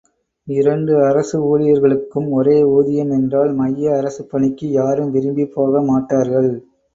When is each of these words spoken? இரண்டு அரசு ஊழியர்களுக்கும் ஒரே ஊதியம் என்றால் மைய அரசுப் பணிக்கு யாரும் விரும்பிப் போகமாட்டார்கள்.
இரண்டு 0.47 0.93
அரசு 1.05 1.37
ஊழியர்களுக்கும் 1.49 2.29
ஒரே 2.29 2.63
ஊதியம் 2.69 3.11
என்றால் 3.11 3.51
மைய 3.53 3.93
அரசுப் 3.95 4.29
பணிக்கு 4.31 4.67
யாரும் 4.71 5.11
விரும்பிப் 5.11 5.53
போகமாட்டார்கள். 5.55 6.51